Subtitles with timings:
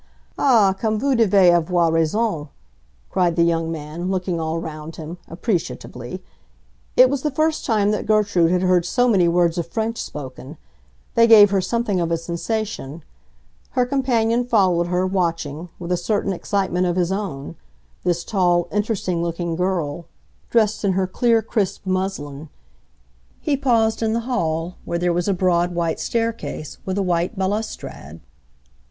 [0.35, 2.49] "Ah, comme vous devez avoir raison!"
[3.11, 6.23] cried the young man, looking all round him, appreciatively.
[6.97, 10.57] It was the first time that Gertrude had heard so many words of French spoken.
[11.13, 13.03] They gave her something of a sensation.
[13.77, 17.55] Her companion followed her, watching, with a certain excitement of his own,
[18.03, 20.07] this tall, interesting looking girl,
[20.49, 22.49] dressed in her clear, crisp muslin.
[23.39, 27.37] He paused in the hall, where there was a broad white staircase with a white
[27.37, 28.19] balustrade.